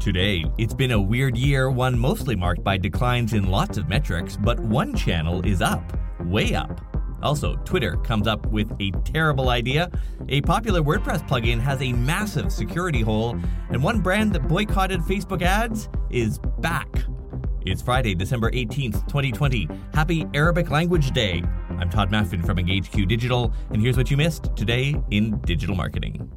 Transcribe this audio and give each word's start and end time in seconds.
Today, 0.00 0.46
it's 0.56 0.72
been 0.72 0.92
a 0.92 1.00
weird 1.00 1.36
year, 1.36 1.70
one 1.70 1.98
mostly 1.98 2.34
marked 2.34 2.64
by 2.64 2.78
declines 2.78 3.34
in 3.34 3.50
lots 3.50 3.76
of 3.76 3.86
metrics, 3.86 4.34
but 4.34 4.58
one 4.58 4.94
channel 4.94 5.44
is 5.44 5.60
up, 5.60 5.82
way 6.20 6.54
up. 6.54 6.80
Also, 7.22 7.56
Twitter 7.66 7.96
comes 7.96 8.26
up 8.26 8.46
with 8.46 8.72
a 8.80 8.92
terrible 9.04 9.50
idea. 9.50 9.90
A 10.30 10.40
popular 10.40 10.80
WordPress 10.80 11.28
plugin 11.28 11.60
has 11.60 11.82
a 11.82 11.92
massive 11.92 12.50
security 12.50 13.02
hole, 13.02 13.38
and 13.68 13.82
one 13.82 14.00
brand 14.00 14.32
that 14.32 14.48
boycotted 14.48 15.00
Facebook 15.00 15.42
ads 15.42 15.90
is 16.08 16.38
back. 16.60 16.88
It's 17.66 17.82
Friday, 17.82 18.14
December 18.14 18.50
18th, 18.52 19.06
2020. 19.06 19.68
Happy 19.92 20.26
Arabic 20.32 20.70
Language 20.70 21.10
Day. 21.10 21.42
I'm 21.78 21.90
Tod 21.90 22.10
Maffin 22.10 22.42
from 22.46 22.56
EngageQ 22.56 23.06
Digital, 23.06 23.52
and 23.68 23.82
here's 23.82 23.98
what 23.98 24.10
you 24.10 24.16
missed 24.16 24.56
today 24.56 24.94
in 25.10 25.38
digital 25.42 25.76
marketing. 25.76 26.32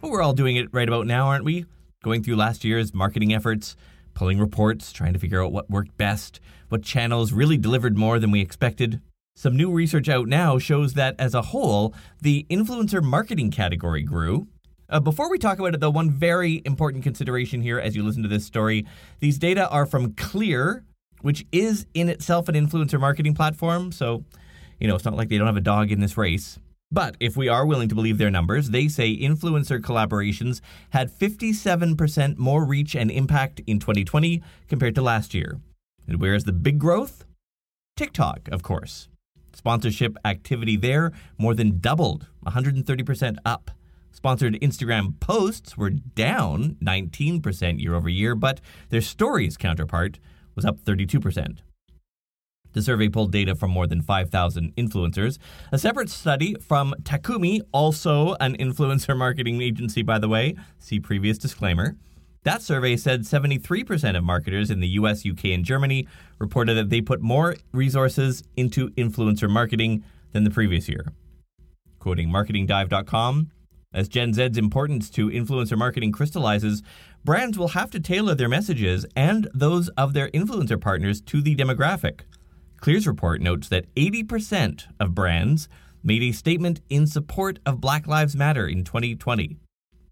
Well, 0.00 0.10
we're 0.10 0.22
all 0.22 0.32
doing 0.32 0.56
it 0.56 0.68
right 0.72 0.88
about 0.88 1.06
now, 1.06 1.26
aren't 1.26 1.44
we? 1.44 1.66
Going 2.02 2.24
through 2.24 2.36
last 2.36 2.64
year's 2.64 2.92
marketing 2.92 3.32
efforts, 3.32 3.76
pulling 4.14 4.40
reports, 4.40 4.92
trying 4.92 5.12
to 5.12 5.20
figure 5.20 5.42
out 5.42 5.52
what 5.52 5.70
worked 5.70 5.96
best, 5.96 6.40
what 6.68 6.82
channels 6.82 7.32
really 7.32 7.56
delivered 7.56 7.96
more 7.96 8.18
than 8.18 8.32
we 8.32 8.40
expected. 8.40 9.00
Some 9.36 9.56
new 9.56 9.70
research 9.70 10.08
out 10.08 10.26
now 10.26 10.58
shows 10.58 10.94
that 10.94 11.14
as 11.18 11.32
a 11.32 11.42
whole, 11.42 11.94
the 12.20 12.44
influencer 12.50 13.02
marketing 13.02 13.52
category 13.52 14.02
grew. 14.02 14.48
Uh, 14.88 14.98
before 14.98 15.30
we 15.30 15.38
talk 15.38 15.60
about 15.60 15.74
it, 15.74 15.80
though, 15.80 15.90
one 15.90 16.10
very 16.10 16.60
important 16.66 17.04
consideration 17.04 17.62
here 17.62 17.78
as 17.78 17.94
you 17.94 18.02
listen 18.02 18.22
to 18.22 18.28
this 18.28 18.44
story 18.44 18.84
these 19.20 19.38
data 19.38 19.68
are 19.68 19.86
from 19.86 20.12
Klear, 20.14 20.82
which 21.22 21.46
is 21.52 21.86
in 21.94 22.08
itself 22.08 22.48
an 22.48 22.56
influencer 22.56 22.98
marketing 23.00 23.34
platform. 23.34 23.92
So, 23.92 24.24
you 24.80 24.88
know, 24.88 24.96
it's 24.96 25.04
not 25.04 25.14
like 25.14 25.28
they 25.28 25.38
don't 25.38 25.46
have 25.46 25.56
a 25.56 25.60
dog 25.60 25.92
in 25.92 26.00
this 26.00 26.16
race. 26.16 26.58
But 26.92 27.16
if 27.20 27.38
we 27.38 27.48
are 27.48 27.64
willing 27.64 27.88
to 27.88 27.94
believe 27.94 28.18
their 28.18 28.30
numbers, 28.30 28.68
they 28.68 28.86
say 28.86 29.16
influencer 29.16 29.80
collaborations 29.80 30.60
had 30.90 31.10
57% 31.10 32.36
more 32.36 32.66
reach 32.66 32.94
and 32.94 33.10
impact 33.10 33.62
in 33.66 33.78
2020 33.78 34.42
compared 34.68 34.94
to 34.96 35.02
last 35.02 35.32
year. 35.32 35.58
And 36.06 36.20
where's 36.20 36.44
the 36.44 36.52
big 36.52 36.78
growth? 36.78 37.24
TikTok, 37.96 38.48
of 38.52 38.62
course. 38.62 39.08
Sponsorship 39.54 40.18
activity 40.24 40.76
there 40.76 41.12
more 41.38 41.54
than 41.54 41.80
doubled, 41.80 42.26
130% 42.46 43.38
up. 43.46 43.70
Sponsored 44.10 44.60
Instagram 44.60 45.18
posts 45.18 45.78
were 45.78 45.90
down 45.90 46.76
19% 46.84 47.80
year 47.80 47.94
over 47.94 48.10
year, 48.10 48.34
but 48.34 48.60
their 48.90 49.00
stories 49.00 49.56
counterpart 49.56 50.18
was 50.54 50.66
up 50.66 50.78
32%. 50.80 51.60
The 52.72 52.82
survey 52.82 53.08
pulled 53.08 53.32
data 53.32 53.54
from 53.54 53.70
more 53.70 53.86
than 53.86 54.02
5,000 54.02 54.74
influencers. 54.76 55.38
A 55.72 55.78
separate 55.78 56.10
study 56.10 56.54
from 56.60 56.94
Takumi, 57.02 57.60
also 57.72 58.34
an 58.40 58.56
influencer 58.56 59.16
marketing 59.16 59.60
agency, 59.60 60.02
by 60.02 60.18
the 60.18 60.28
way, 60.28 60.56
see 60.78 61.00
previous 61.00 61.38
disclaimer. 61.38 61.96
That 62.44 62.60
survey 62.60 62.96
said 62.96 63.22
73% 63.22 64.16
of 64.16 64.24
marketers 64.24 64.70
in 64.70 64.80
the 64.80 64.88
US, 64.88 65.24
UK, 65.24 65.46
and 65.46 65.64
Germany 65.64 66.08
reported 66.38 66.74
that 66.74 66.90
they 66.90 67.00
put 67.00 67.20
more 67.20 67.56
resources 67.72 68.42
into 68.56 68.90
influencer 68.90 69.48
marketing 69.48 70.02
than 70.32 70.44
the 70.44 70.50
previous 70.50 70.88
year. 70.88 71.12
Quoting 72.00 72.30
marketingdive.com, 72.30 73.52
as 73.94 74.08
Gen 74.08 74.32
Z's 74.32 74.56
importance 74.56 75.10
to 75.10 75.30
influencer 75.30 75.76
marketing 75.76 76.10
crystallizes, 76.10 76.82
brands 77.24 77.58
will 77.58 77.68
have 77.68 77.90
to 77.92 78.00
tailor 78.00 78.34
their 78.34 78.48
messages 78.48 79.06
and 79.14 79.48
those 79.54 79.88
of 79.90 80.12
their 80.12 80.28
influencer 80.30 80.80
partners 80.80 81.20
to 81.20 81.42
the 81.42 81.54
demographic. 81.54 82.20
Klear's 82.82 83.06
report 83.06 83.40
notes 83.40 83.68
that 83.68 83.94
80% 83.94 84.86
of 84.98 85.14
brands 85.14 85.68
made 86.02 86.20
a 86.20 86.32
statement 86.32 86.80
in 86.88 87.06
support 87.06 87.60
of 87.64 87.80
Black 87.80 88.08
Lives 88.08 88.34
Matter 88.34 88.66
in 88.66 88.82
2020, 88.82 89.56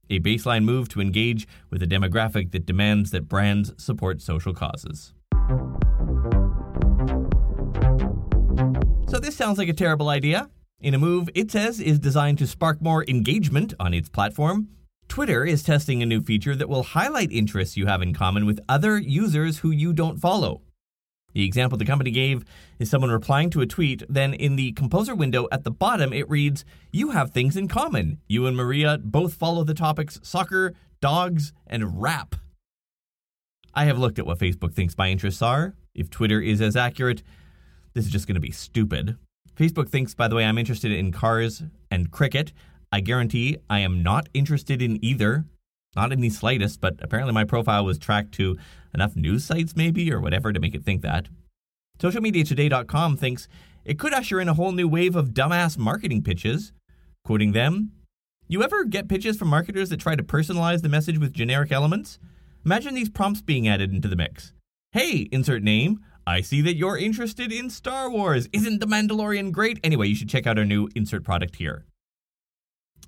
a 0.09 0.21
baseline 0.21 0.63
move 0.63 0.89
to 0.91 1.01
engage 1.01 1.49
with 1.69 1.83
a 1.83 1.87
demographic 1.87 2.53
that 2.53 2.67
demands 2.67 3.11
that 3.11 3.29
brands 3.29 3.73
support 3.77 4.23
social 4.23 4.55
causes. 4.55 5.13
So, 9.09 9.19
this 9.19 9.35
sounds 9.35 9.59
like 9.59 9.69
a 9.69 9.73
terrible 9.73 10.09
idea. 10.09 10.49
In 10.81 10.95
a 10.95 10.99
move 10.99 11.29
it 11.35 11.51
says 11.51 11.81
is 11.81 11.99
designed 11.99 12.39
to 12.39 12.47
spark 12.47 12.81
more 12.81 13.05
engagement 13.09 13.75
on 13.81 13.93
its 13.93 14.09
platform, 14.09 14.69
Twitter 15.09 15.45
is 15.45 15.65
testing 15.65 16.05
a 16.05 16.07
new 16.07 16.21
feature 16.21 16.55
that 16.55 16.69
will 16.69 16.85
highlight 16.85 17.33
interests 17.33 17.77
you 17.77 17.87
have 17.87 18.01
in 18.01 18.15
common 18.15 18.47
with 18.47 18.61
other 18.69 18.97
users 18.97 19.59
who 19.59 19.73
you 19.73 19.93
don't 19.93 20.21
follow. 20.21 20.63
The 21.33 21.45
example 21.45 21.79
the 21.79 21.85
company 21.85 22.11
gave 22.11 22.45
is 22.79 22.91
someone 22.91 23.11
replying 23.11 23.51
to 23.51 23.61
a 23.61 23.67
tweet, 23.67 24.03
then 24.09 24.35
in 24.35 24.57
the 24.57 24.73
composer 24.73 25.15
window 25.15 25.47
at 25.53 25.65
the 25.65 25.71
bottom, 25.71 26.13
it 26.13 26.29
reads, 26.29 26.65
You 26.93 27.11
have 27.11 27.31
things 27.31 27.57
in 27.57 27.69
common. 27.69 28.19
You 28.27 28.47
and 28.47 28.57
Maria 28.57 28.99
both 28.99 29.35
follow 29.35 29.65
the 29.65 29.75
topics 29.75 30.19
soccer, 30.23 30.75
dogs, 31.01 31.53
and 31.67 32.01
rap. 32.01 32.35
I 33.75 33.85
have 33.85 33.99
looked 33.99 34.19
at 34.19 34.27
what 34.27 34.39
Facebook 34.39 34.75
thinks 34.75 34.99
my 34.99 35.09
interests 35.09 35.43
are. 35.43 35.75
If 35.95 36.11
Twitter 36.11 36.41
is 36.41 36.61
as 36.61 36.77
accurate, 36.77 37.23
this 37.95 38.05
is 38.05 38.11
just 38.11 38.27
going 38.27 38.35
to 38.35 38.41
be 38.41 38.51
stupid. 38.51 39.17
Facebook 39.57 39.89
thinks, 39.89 40.15
by 40.15 40.27
the 40.27 40.35
way, 40.35 40.45
I'm 40.45 40.59
interested 40.59 40.91
in 40.91 41.13
cars 41.13 41.63
and 41.91 42.11
cricket. 42.11 42.53
I 42.93 43.01
guarantee 43.01 43.59
I 43.69 43.81
am 43.81 44.03
not 44.03 44.29
interested 44.35 44.83
in 44.83 45.05
either. 45.05 45.45
Not 45.97 46.13
in 46.13 46.21
the 46.21 46.31
slightest, 46.31 46.81
but 46.81 46.97
apparently 47.01 47.35
my 47.35 47.45
profile 47.45 47.85
was 47.85 47.99
tracked 47.99 48.33
to 48.33 48.57
enough 48.95 49.17
news 49.17 49.45
sites, 49.45 49.77
maybe, 49.77 50.13
or 50.13 50.21
whatever, 50.21 50.53
to 50.53 50.61
make 50.61 50.75
it 50.75 50.85
think 50.85 51.03
that. 51.03 51.29
SocialMediaToday.com 51.99 53.17
thinks 53.17 53.49
it 53.85 53.99
could 53.99 54.15
usher 54.15 54.41
in 54.41 54.49
a 54.49 54.55
whole 54.55 54.73
new 54.73 54.89
wave 54.89 55.17
of 55.17 55.31
dumbass 55.31 55.77
marketing 55.77 56.23
pitches. 56.23 56.73
Quoting 57.25 57.53
them, 57.53 57.93
You 58.49 58.63
ever 58.63 58.85
get 58.85 59.09
pitches 59.09 59.37
from 59.37 59.49
marketers 59.49 59.91
that 59.91 60.01
try 60.01 60.17
to 60.17 60.23
personalize 60.23 60.83
the 60.83 60.89
message 60.89 61.19
with 61.19 61.33
generic 61.33 61.73
elements? 61.73 62.19
Imagine 62.65 62.95
these 62.95 63.11
prompts 63.11 63.43
being 63.43 63.69
added 63.69 63.93
into 63.93 64.09
the 64.09 64.17
mix. 64.17 64.53
Hey, 64.93 65.29
insert 65.33 65.63
name. 65.63 66.01
I 66.27 66.43
see 66.43 66.61
that 66.63 66.77
you're 66.77 66.99
interested 66.99 67.53
in 67.53 67.71
Star 67.71 68.11
Wars. 68.11 68.49
Isn't 68.53 68.81
The 68.81 68.87
Mandalorian 68.87 69.53
great? 69.53 69.81
Anyway, 69.83 70.09
you 70.09 70.15
should 70.15 70.29
check 70.29 70.47
out 70.47 70.59
our 70.59 70.65
new 70.65 70.89
insert 70.95 71.25
product 71.25 71.57
here. 71.57 71.85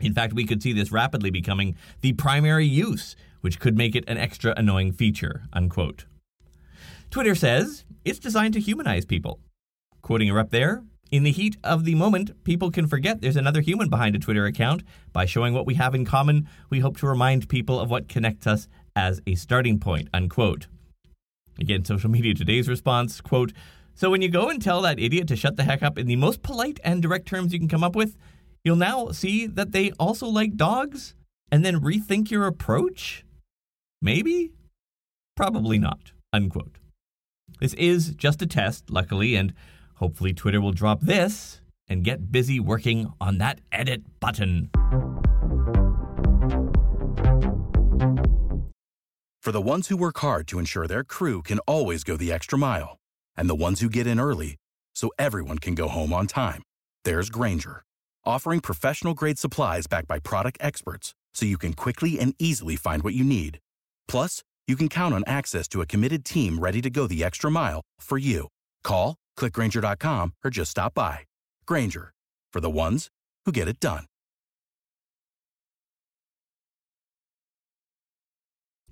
In 0.03 0.13
fact, 0.13 0.35
we 0.35 0.45
could 0.45 0.63
see 0.63 0.73
this 0.73 0.93
rapidly 0.93 1.31
becoming 1.31 1.77
the 2.01 2.13
primary 2.13 2.67
use, 2.67 3.17
which 3.41 3.59
could 3.59 3.79
make 3.79 3.95
it 3.95 4.05
an 4.09 4.19
extra 4.19 4.53
annoying 4.57 4.93
feature, 4.93 5.45
unquote. 5.53 6.05
Twitter 7.11 7.35
says 7.35 7.85
it's 8.05 8.19
designed 8.19 8.55
to 8.55 8.61
humanize 8.61 9.05
people. 9.05 9.39
Quoting 10.03 10.29
her 10.29 10.39
up 10.39 10.51
there, 10.51 10.83
in 11.13 11.23
the 11.23 11.31
heat 11.31 11.57
of 11.63 11.85
the 11.85 11.95
moment, 11.95 12.43
people 12.43 12.71
can 12.71 12.87
forget 12.87 13.21
there's 13.21 13.37
another 13.37 13.61
human 13.61 13.89
behind 13.89 14.17
a 14.17 14.19
Twitter 14.19 14.47
account. 14.47 14.83
By 15.13 15.27
showing 15.27 15.53
what 15.55 15.67
we 15.67 15.75
have 15.75 15.95
in 15.95 16.05
common, 16.05 16.49
we 16.71 16.81
hope 16.81 16.97
to 16.99 17.07
remind 17.07 17.49
people 17.49 17.79
of 17.79 17.91
what 17.91 18.09
connects 18.09 18.47
us 18.47 18.67
as 18.97 19.21
a 19.27 19.35
starting 19.35 19.79
point, 19.79 20.09
unquote. 20.13 20.67
Again, 21.61 21.85
social 21.85 22.11
media 22.11 22.35
today's 22.35 22.69
response, 22.69 23.21
quote, 23.21 23.53
so 23.95 24.11
when 24.11 24.23
you 24.23 24.31
go 24.31 24.49
and 24.49 24.61
tell 24.61 24.81
that 24.83 24.99
idiot 24.99 25.29
to 25.29 25.37
shut 25.37 25.57
the 25.57 25.65
heck 25.65 25.83
up 25.83 25.99
in 25.99 26.07
the 26.07 26.17
most 26.17 26.43
polite 26.43 26.81
and 26.83 27.03
direct 27.03 27.29
terms 27.29 27.53
you 27.53 27.59
can 27.59 27.69
come 27.69 27.85
up 27.85 27.95
with, 27.95 28.17
you'll 28.65 28.77
now 28.77 29.11
see 29.11 29.47
that 29.47 29.73
they 29.73 29.91
also 29.93 30.27
like 30.27 30.57
dogs 30.57 31.15
and 31.51 31.65
then 31.65 31.81
rethink 31.81 32.31
your 32.31 32.47
approach? 32.47 33.25
Maybe? 34.01 34.53
Probably 35.37 35.79
not. 35.79 36.13
Unquote. 36.33 36.79
This 37.61 37.75
is 37.75 38.11
just 38.11 38.43
a 38.43 38.47
test, 38.47 38.91
luckily, 38.91 39.35
and 39.37 39.53
hopefully 39.97 40.33
Twitter 40.33 40.61
will 40.61 40.73
drop 40.73 41.01
this 41.01 41.61
and 41.89 42.05
get 42.05 42.33
busy 42.33 42.59
working 42.59 43.13
on 43.21 43.39
that 43.39 43.61
edit 43.71 44.03
button. 44.21 44.71
For 49.41 49.53
the 49.53 49.61
ones 49.61 49.89
who 49.89 49.97
work 49.97 50.19
hard 50.19 50.47
to 50.49 50.59
ensure 50.59 50.87
their 50.87 51.05
crew 51.05 51.43
can 51.43 51.59
always 51.61 52.05
go 52.05 52.17
the 52.17 52.33
extra 52.33 52.57
mile, 52.57 52.97
and 53.37 53.51
the 53.51 53.55
ones 53.55 53.81
who 53.81 53.89
get 53.89 54.07
in 54.07 54.21
early 54.21 54.57
so 54.95 55.11
everyone 55.19 55.59
can 55.59 55.75
go 55.75 55.89
home 55.89 56.13
on 56.13 56.27
time, 56.27 56.63
there's 57.05 57.29
Grainger 57.29 57.83
offering 58.25 58.61
professional 58.61 59.15
grade 59.15 59.39
supplies 59.39 59.87
backed 59.87 60.09
by 60.09 60.19
product 60.19 60.59
experts 60.61 61.15
so 61.35 61.47
you 61.47 61.59
can 61.59 61.73
quickly 61.73 62.19
and 62.19 62.35
easily 62.39 62.77
find 62.77 63.03
what 63.03 63.15
you 63.15 63.25
need. 63.25 63.59
Plus, 64.09 64.43
you 64.67 64.77
can 64.77 64.89
count 64.89 65.15
on 65.15 65.25
access 65.27 65.67
to 65.69 65.81
a 65.81 65.87
committed 65.87 66.25
team 66.25 66.59
ready 66.59 66.81
to 66.81 66.91
go 66.91 67.07
the 67.07 67.25
extra 67.25 67.51
mile 67.51 67.81
for 68.01 68.19
you. 68.19 68.49
Call, 68.85 69.17
clickgrainger.com, 69.39 70.35
or 70.45 70.51
just 70.51 70.71
stop 70.71 70.95
by. 70.95 71.21
Grainger, 71.67 72.13
for 72.53 72.61
the 72.61 72.71
ones 72.71 73.09
who 73.45 73.53
get 73.53 73.69
it 73.69 73.81
done. 73.81 74.05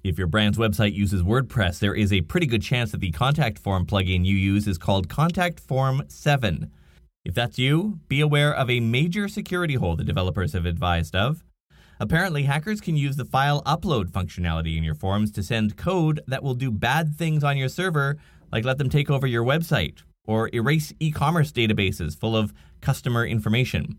If 0.03 0.17
your 0.17 0.29
brand's 0.29 0.57
website 0.57 0.95
uses 0.95 1.23
WordPress, 1.23 1.79
there 1.79 1.95
is 1.95 2.11
a 2.11 2.23
pretty 2.23 2.47
good 2.47 2.63
chance 2.63 2.91
that 2.93 3.01
the 3.01 3.11
contact 3.11 3.59
form 3.59 3.85
plugin 3.85 4.25
you 4.25 4.35
use 4.35 4.67
is 4.67 4.79
called 4.79 5.11
Contact 5.11 5.61
Form 5.61 6.03
7. 6.09 6.71
If 7.25 7.35
that's 7.35 7.59
you, 7.59 8.01
be 8.09 8.21
aware 8.21 8.55
of 8.55 8.71
a 8.71 8.81
major 8.81 9.29
security 9.29 9.75
hole 9.75 9.95
the 9.95 10.05
developers 10.05 10.55
have 10.55 10.65
advised 10.65 11.15
of. 11.15 11.45
Apparently, 11.99 12.45
hackers 12.45 12.81
can 12.81 12.97
use 12.97 13.17
the 13.17 13.27
file 13.27 13.63
upload 13.65 14.11
functionality 14.11 14.79
in 14.79 14.83
your 14.83 14.95
forms 14.95 15.31
to 15.33 15.43
send 15.43 15.77
code 15.77 16.21
that 16.27 16.43
will 16.43 16.55
do 16.55 16.71
bad 16.71 17.15
things 17.15 17.45
on 17.45 17.59
your 17.59 17.69
server, 17.69 18.17
like 18.51 18.65
let 18.65 18.79
them 18.79 18.89
take 18.89 19.11
over 19.11 19.27
your 19.27 19.45
website 19.45 19.99
or 20.25 20.49
erase 20.55 20.95
e 20.99 21.11
commerce 21.11 21.53
databases 21.53 22.19
full 22.19 22.35
of 22.35 22.55
customer 22.81 23.27
information. 23.27 23.99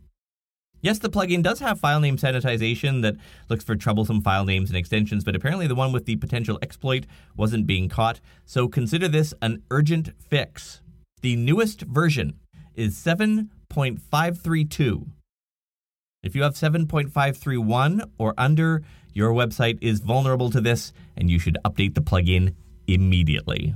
Yes, 0.82 0.98
the 0.98 1.10
plugin 1.10 1.44
does 1.44 1.60
have 1.60 1.80
file 1.80 2.00
name 2.00 2.18
sanitization 2.18 3.04
that 3.04 3.18
looks 3.50 3.64
for 3.64 3.76
troublesome 3.76 4.22
file 4.22 4.46
names 4.46 4.72
and 4.72 4.78
extensions, 4.78 5.24
but 5.24 5.36
apparently 5.36 5.68
the 5.68 5.76
one 5.76 5.92
with 5.92 6.06
the 6.06 6.16
potential 6.16 6.58
exploit 6.64 7.06
wasn't 7.38 7.68
being 7.68 7.88
caught. 7.88 8.20
So 8.46 8.68
consider 8.68 9.08
this 9.08 9.32
an 9.44 9.62
urgent 9.70 10.10
fix. 10.20 10.82
The 11.22 11.36
newest 11.36 11.82
version 11.82 12.40
is 12.76 12.96
7.532. 12.96 15.08
If 16.24 16.36
you 16.36 16.44
have 16.44 16.54
7.531 16.54 18.10
or 18.18 18.34
under, 18.38 18.84
your 19.14 19.32
website 19.32 19.80
is 19.82 20.00
vulnerable 20.00 20.50
to 20.52 20.62
this 20.62 20.94
and 21.18 21.30
you 21.30 21.40
should 21.40 21.58
update 21.66 21.96
the 21.96 22.02
plugin 22.02 22.56
immediately. 22.88 23.76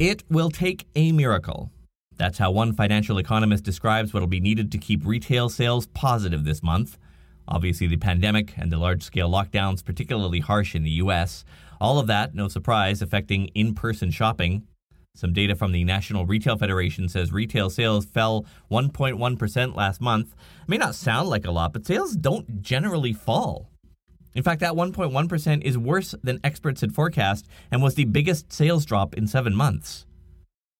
It 0.00 0.24
will 0.30 0.50
take 0.50 0.86
a 0.94 1.12
miracle. 1.12 1.70
That's 2.16 2.38
how 2.38 2.50
one 2.50 2.72
financial 2.72 3.18
economist 3.18 3.64
describes 3.64 4.14
what 4.14 4.20
will 4.20 4.28
be 4.28 4.40
needed 4.40 4.72
to 4.72 4.78
keep 4.78 5.04
retail 5.04 5.48
sales 5.48 5.86
positive 5.86 6.44
this 6.44 6.62
month. 6.62 6.98
Obviously, 7.46 7.86
the 7.86 7.96
pandemic 7.96 8.54
and 8.56 8.70
the 8.70 8.78
large 8.78 9.02
scale 9.02 9.30
lockdowns, 9.30 9.84
particularly 9.84 10.40
harsh 10.40 10.74
in 10.74 10.82
the 10.82 10.90
US, 11.02 11.44
all 11.80 11.98
of 11.98 12.06
that, 12.08 12.34
no 12.34 12.48
surprise, 12.48 13.02
affecting 13.02 13.46
in 13.54 13.74
person 13.74 14.10
shopping. 14.10 14.66
Some 15.14 15.32
data 15.32 15.56
from 15.56 15.72
the 15.72 15.84
National 15.84 16.26
Retail 16.26 16.56
Federation 16.56 17.08
says 17.08 17.32
retail 17.32 17.70
sales 17.70 18.04
fell 18.04 18.46
1.1% 18.70 19.74
last 19.74 20.00
month. 20.00 20.34
It 20.62 20.68
may 20.68 20.76
not 20.76 20.94
sound 20.94 21.28
like 21.28 21.44
a 21.44 21.50
lot, 21.50 21.72
but 21.72 21.86
sales 21.86 22.14
don't 22.14 22.62
generally 22.62 23.12
fall. 23.12 23.68
In 24.34 24.42
fact, 24.44 24.60
that 24.60 24.74
1.1% 24.74 25.62
is 25.62 25.76
worse 25.76 26.14
than 26.22 26.38
experts 26.44 26.82
had 26.82 26.94
forecast 26.94 27.48
and 27.70 27.82
was 27.82 27.96
the 27.96 28.04
biggest 28.04 28.52
sales 28.52 28.84
drop 28.84 29.14
in 29.14 29.26
seven 29.26 29.54
months. 29.54 30.06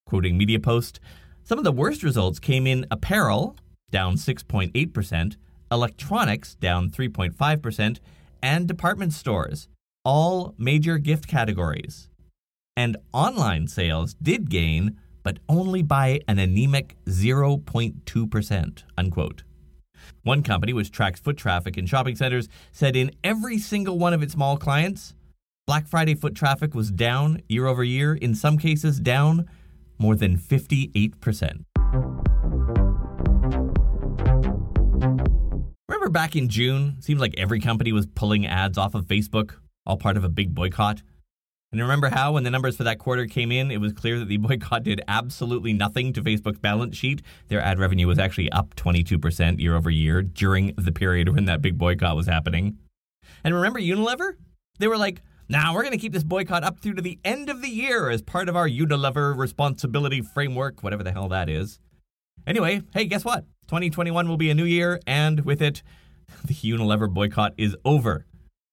Quoting 0.06 0.38
MediaPost, 0.38 1.00
some 1.42 1.58
of 1.58 1.64
the 1.64 1.72
worst 1.72 2.02
results 2.02 2.38
came 2.38 2.66
in 2.66 2.86
apparel, 2.90 3.56
down 3.90 4.14
6.8%, 4.14 5.36
electronics, 5.72 6.54
down 6.54 6.90
3.5%, 6.90 7.98
and 8.42 8.68
department 8.68 9.12
stores, 9.12 9.68
all 10.04 10.54
major 10.56 10.98
gift 10.98 11.26
categories. 11.26 12.07
And 12.78 12.96
online 13.12 13.66
sales 13.66 14.14
did 14.22 14.48
gain, 14.50 14.98
but 15.24 15.40
only 15.48 15.82
by 15.82 16.20
an 16.28 16.38
anemic 16.38 16.94
0.2%, 17.06 18.82
unquote. 18.96 19.42
One 20.22 20.44
company, 20.44 20.72
which 20.72 20.92
tracks 20.92 21.18
foot 21.18 21.36
traffic 21.36 21.76
in 21.76 21.86
shopping 21.86 22.14
centers, 22.14 22.48
said 22.70 22.94
in 22.94 23.10
every 23.24 23.58
single 23.58 23.98
one 23.98 24.14
of 24.14 24.22
its 24.22 24.36
mall 24.36 24.56
clients, 24.56 25.12
Black 25.66 25.88
Friday 25.88 26.14
foot 26.14 26.36
traffic 26.36 26.72
was 26.72 26.92
down 26.92 27.42
year 27.48 27.66
over 27.66 27.82
year, 27.82 28.14
in 28.14 28.36
some 28.36 28.56
cases 28.58 29.00
down 29.00 29.50
more 29.98 30.14
than 30.14 30.38
58%. 30.38 31.64
Remember 35.88 36.10
back 36.10 36.36
in 36.36 36.48
June? 36.48 36.94
Seemed 37.00 37.18
like 37.18 37.34
every 37.36 37.58
company 37.58 37.90
was 37.90 38.06
pulling 38.06 38.46
ads 38.46 38.78
off 38.78 38.94
of 38.94 39.06
Facebook, 39.06 39.56
all 39.84 39.96
part 39.96 40.16
of 40.16 40.22
a 40.22 40.28
big 40.28 40.54
boycott. 40.54 41.02
And 41.70 41.82
remember 41.82 42.08
how, 42.08 42.32
when 42.32 42.44
the 42.44 42.50
numbers 42.50 42.78
for 42.78 42.84
that 42.84 42.98
quarter 42.98 43.26
came 43.26 43.52
in, 43.52 43.70
it 43.70 43.78
was 43.78 43.92
clear 43.92 44.18
that 44.18 44.28
the 44.28 44.38
boycott 44.38 44.84
did 44.84 45.02
absolutely 45.06 45.74
nothing 45.74 46.14
to 46.14 46.22
Facebook's 46.22 46.58
balance 46.58 46.96
sheet? 46.96 47.20
Their 47.48 47.60
ad 47.60 47.78
revenue 47.78 48.06
was 48.06 48.18
actually 48.18 48.50
up 48.52 48.74
22% 48.76 49.60
year 49.60 49.76
over 49.76 49.90
year 49.90 50.22
during 50.22 50.74
the 50.78 50.92
period 50.92 51.28
when 51.28 51.44
that 51.44 51.60
big 51.60 51.76
boycott 51.76 52.16
was 52.16 52.26
happening. 52.26 52.78
And 53.44 53.54
remember 53.54 53.80
Unilever? 53.80 54.32
They 54.78 54.88
were 54.88 54.96
like, 54.96 55.20
now 55.50 55.74
we're 55.74 55.82
going 55.82 55.92
to 55.92 55.98
keep 55.98 56.14
this 56.14 56.24
boycott 56.24 56.64
up 56.64 56.78
through 56.78 56.94
to 56.94 57.02
the 57.02 57.18
end 57.22 57.50
of 57.50 57.60
the 57.60 57.68
year 57.68 58.08
as 58.08 58.22
part 58.22 58.48
of 58.48 58.56
our 58.56 58.68
Unilever 58.68 59.36
responsibility 59.36 60.22
framework, 60.22 60.82
whatever 60.82 61.02
the 61.02 61.12
hell 61.12 61.28
that 61.28 61.50
is. 61.50 61.78
Anyway, 62.46 62.82
hey, 62.94 63.04
guess 63.04 63.26
what? 63.26 63.44
2021 63.66 64.26
will 64.26 64.38
be 64.38 64.48
a 64.48 64.54
new 64.54 64.64
year, 64.64 65.00
and 65.06 65.44
with 65.44 65.60
it, 65.60 65.82
the 66.44 66.54
Unilever 66.54 67.12
boycott 67.12 67.52
is 67.58 67.76
over. 67.84 68.24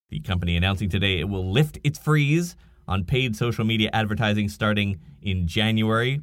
The 0.10 0.22
company 0.22 0.56
announcing 0.56 0.88
today 0.88 1.20
it 1.20 1.28
will 1.28 1.52
lift 1.52 1.78
its 1.84 2.00
freeze 2.00 2.56
on 2.88 3.04
paid 3.04 3.36
social 3.36 3.66
media 3.66 3.90
advertising 3.94 4.50
starting 4.50 5.00
in 5.22 5.48
January. 5.48 6.22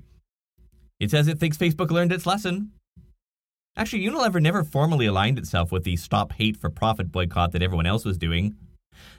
It 1.00 1.10
says 1.10 1.28
it 1.28 1.38
thinks 1.38 1.56
Facebook 1.56 1.90
learned 1.90 2.12
its 2.12 2.26
lesson. 2.26 2.72
Actually, 3.76 4.04
Unilever 4.04 4.40
never 4.40 4.62
formally 4.62 5.06
aligned 5.06 5.38
itself 5.38 5.72
with 5.72 5.84
the 5.84 5.96
stop 5.96 6.32
hate 6.32 6.56
for 6.56 6.68
profit 6.68 7.10
boycott 7.10 7.52
that 7.52 7.62
everyone 7.62 7.86
else 7.86 8.04
was 8.04 8.18
doing. 8.18 8.54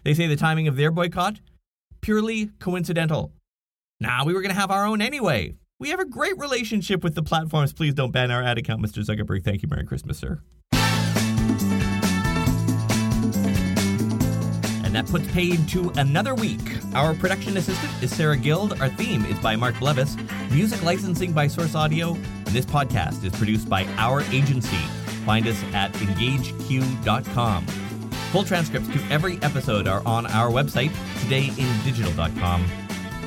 They 0.03 0.13
say 0.13 0.27
the 0.27 0.35
timing 0.35 0.67
of 0.67 0.75
their 0.75 0.91
boycott 0.91 1.39
purely 2.01 2.51
coincidental. 2.59 3.31
Nah, 3.99 4.23
we 4.25 4.33
were 4.33 4.41
going 4.41 4.53
to 4.53 4.59
have 4.59 4.71
our 4.71 4.85
own 4.85 5.01
anyway. 5.01 5.55
We 5.79 5.89
have 5.89 5.99
a 5.99 6.05
great 6.05 6.37
relationship 6.37 7.03
with 7.03 7.15
the 7.15 7.23
platforms. 7.23 7.73
Please 7.73 7.93
don't 7.93 8.11
ban 8.11 8.29
our 8.29 8.43
ad 8.43 8.57
account, 8.57 8.81
Mr. 8.81 9.03
Zuckerberg. 9.03 9.43
Thank 9.43 9.63
you. 9.63 9.69
Merry 9.69 9.85
Christmas, 9.85 10.17
sir. 10.17 10.41
And 14.93 15.07
that 15.07 15.11
puts 15.11 15.27
paid 15.31 15.67
to 15.69 15.89
another 15.97 16.35
week. 16.35 16.77
Our 16.93 17.15
production 17.15 17.57
assistant 17.57 17.91
is 18.03 18.15
Sarah 18.15 18.37
Guild. 18.37 18.79
Our 18.79 18.89
theme 18.89 19.25
is 19.25 19.39
by 19.39 19.55
Mark 19.55 19.81
Levis. 19.81 20.15
Music 20.51 20.83
licensing 20.83 21.33
by 21.33 21.47
Source 21.47 21.73
Audio. 21.73 22.13
And 22.13 22.49
this 22.49 22.63
podcast 22.63 23.23
is 23.23 23.31
produced 23.31 23.67
by 23.67 23.85
our 23.97 24.21
agency. 24.29 24.77
Find 25.25 25.47
us 25.47 25.59
at 25.73 25.91
engageq.com. 25.93 27.65
Full 27.65 28.43
transcripts 28.43 28.87
to 28.89 29.01
every 29.09 29.41
episode 29.41 29.87
are 29.87 30.03
on 30.05 30.27
our 30.27 30.51
website, 30.51 30.91
todayindigital.com. 31.21 32.63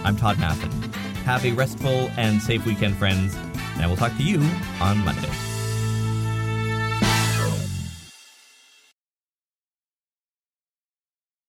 I'm 0.05 0.17
Tod 0.17 0.37
Maffin. 0.37 0.71
Have 1.25 1.45
a 1.45 1.51
restful 1.51 2.13
and 2.17 2.41
safe 2.41 2.65
weekend, 2.65 2.97
friends, 2.97 3.35
and 3.75 3.83
I 3.83 3.89
will 3.89 3.97
talk 3.97 4.17
to 4.19 4.23
you 4.23 4.39
on 4.81 4.99
Monday. 4.99 5.56